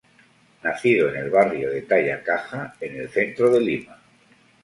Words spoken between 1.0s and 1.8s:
en el barrio